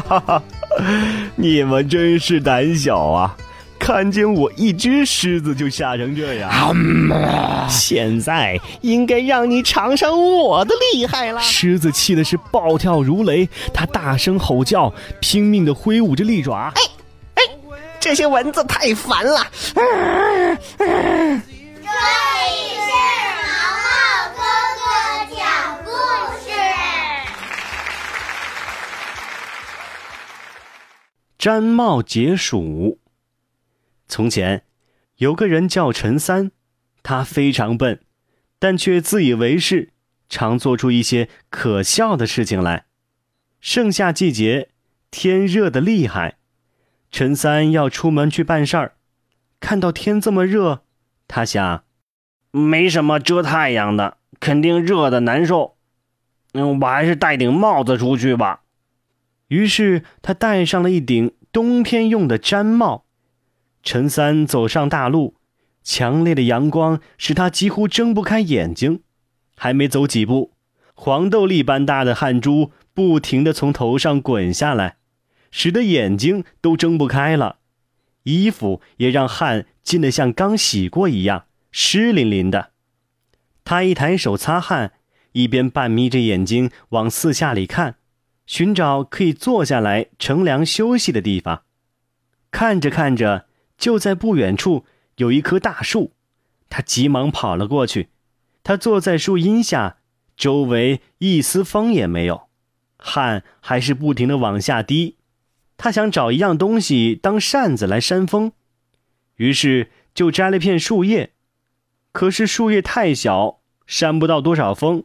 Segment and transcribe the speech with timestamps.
[0.00, 0.42] 哈哈哈！
[1.36, 3.36] 你们真是胆小啊！
[3.78, 6.50] 看见我一只狮子就吓成这样，
[7.68, 11.40] 现在应该让你尝尝我的厉害了。
[11.40, 14.90] 狮子气的是暴跳如雷，它大声吼叫，
[15.20, 16.72] 拼命的挥舞着利爪。
[16.74, 16.82] 哎
[17.34, 17.42] 哎，
[18.00, 19.46] 这些蚊子太烦了！
[20.78, 21.63] 这里
[31.44, 33.00] 毡帽解暑。
[34.08, 34.64] 从前，
[35.16, 36.52] 有个人叫陈三，
[37.02, 38.00] 他非常笨，
[38.58, 39.92] 但却自以为是，
[40.30, 42.86] 常做出一些可笑的事情来。
[43.60, 44.70] 盛夏季节，
[45.10, 46.38] 天热的厉害，
[47.10, 48.94] 陈三要出门去办事儿，
[49.60, 50.84] 看到天这么热，
[51.28, 51.84] 他想，
[52.52, 55.76] 没什么遮太阳的，肯定热的难受。
[56.54, 58.62] 嗯，我还是戴顶帽子出去吧。
[59.54, 63.04] 于是他戴上了一顶冬天用的毡帽。
[63.84, 65.36] 陈三走上大路，
[65.84, 69.02] 强烈的阳光使他几乎睁不开眼睛。
[69.56, 70.54] 还没走几步，
[70.94, 74.96] 黄豆粒般大的汗珠不停地从头上滚下来，
[75.52, 77.58] 使得眼睛都睁不开了。
[78.24, 82.70] 衣服也让汗浸得像刚洗过一样湿淋淋的。
[83.62, 84.94] 他一抬手擦汗，
[85.30, 87.98] 一边半眯着眼睛往四下里看，
[88.46, 91.62] 寻找可以坐下来乘凉休息的地方。
[92.50, 93.46] 看着看着。
[93.76, 94.84] 就在不远处
[95.16, 96.12] 有一棵大树，
[96.70, 98.10] 他急忙跑了过去。
[98.62, 99.98] 他坐在树荫下，
[100.36, 102.48] 周围一丝风也没有，
[102.96, 105.16] 汗还是不停的往下滴。
[105.76, 108.52] 他想找一样东西当扇子来扇风，
[109.36, 111.32] 于是就摘了片树叶。
[112.12, 115.02] 可是树叶太小，扇不到多少风。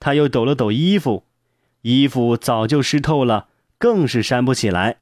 [0.00, 1.26] 他又抖了抖衣服，
[1.82, 4.98] 衣服早就湿透了，更是扇不起来。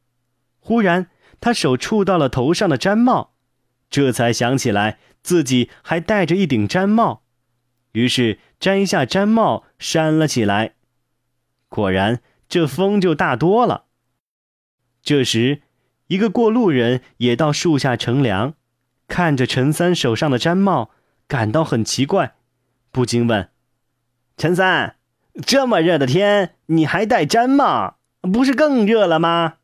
[0.61, 1.09] 忽然。
[1.41, 3.35] 他手触到了头上的毡帽，
[3.89, 7.23] 这才想起来自己还戴着一顶毡帽，
[7.93, 10.75] 于是摘下毡帽扇了起来。
[11.69, 13.85] 果然，这风就大多了。
[15.01, 15.63] 这时，
[16.09, 18.55] 一个过路人也到树下乘凉，
[19.07, 20.91] 看着陈三手上的毡帽，
[21.29, 22.35] 感到很奇怪，
[22.91, 23.49] 不禁问
[24.37, 24.97] ：“陈三，
[25.47, 29.55] 这么热的天，你还戴毡帽，不是更热了吗？”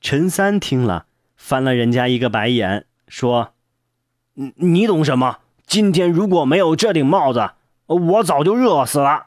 [0.00, 1.06] 陈三听了。
[1.36, 3.50] 翻了人家一个白眼，说
[4.34, 5.38] ：“你你懂什么？
[5.66, 7.50] 今天如果没有这顶帽子，
[7.86, 9.26] 我早就热死了。”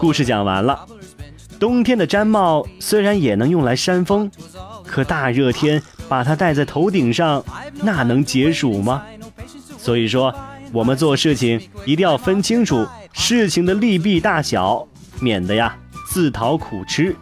[0.00, 0.86] 故事讲完了。
[1.58, 4.30] 冬天的毡帽虽然也能用来扇风，
[4.86, 7.44] 可大热天把它戴在头顶上，
[7.82, 9.04] 那能解暑吗？
[9.76, 10.34] 所以说，
[10.72, 14.86] 我们做事情一定要分清楚事情的利弊大小，
[15.20, 15.76] 免得呀
[16.08, 17.14] 自讨苦吃。